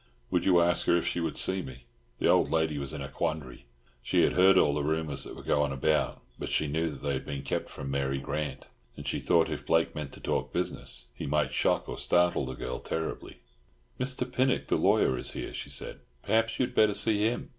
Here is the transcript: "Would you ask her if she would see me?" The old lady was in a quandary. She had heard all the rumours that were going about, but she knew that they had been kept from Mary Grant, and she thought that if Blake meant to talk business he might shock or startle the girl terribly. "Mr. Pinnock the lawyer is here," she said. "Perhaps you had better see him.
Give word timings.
"Would 0.31 0.45
you 0.45 0.59
ask 0.59 0.87
her 0.87 0.97
if 0.97 1.05
she 1.05 1.19
would 1.19 1.37
see 1.37 1.61
me?" 1.61 1.83
The 2.17 2.27
old 2.27 2.49
lady 2.49 2.79
was 2.79 2.91
in 2.91 3.03
a 3.03 3.07
quandary. 3.07 3.65
She 4.01 4.23
had 4.23 4.33
heard 4.33 4.57
all 4.57 4.73
the 4.73 4.81
rumours 4.83 5.23
that 5.25 5.35
were 5.35 5.43
going 5.43 5.71
about, 5.71 6.19
but 6.39 6.49
she 6.49 6.65
knew 6.65 6.89
that 6.89 7.03
they 7.03 7.13
had 7.13 7.23
been 7.23 7.43
kept 7.43 7.69
from 7.69 7.91
Mary 7.91 8.17
Grant, 8.17 8.65
and 8.97 9.05
she 9.07 9.19
thought 9.19 9.45
that 9.45 9.53
if 9.53 9.65
Blake 9.67 9.93
meant 9.93 10.11
to 10.13 10.19
talk 10.19 10.51
business 10.51 11.09
he 11.13 11.27
might 11.27 11.51
shock 11.53 11.87
or 11.87 11.99
startle 11.99 12.47
the 12.47 12.55
girl 12.55 12.79
terribly. 12.79 13.41
"Mr. 13.99 14.25
Pinnock 14.25 14.69
the 14.69 14.75
lawyer 14.75 15.19
is 15.19 15.33
here," 15.33 15.53
she 15.53 15.69
said. 15.69 15.99
"Perhaps 16.23 16.57
you 16.57 16.65
had 16.65 16.73
better 16.73 16.95
see 16.95 17.19
him. 17.19 17.49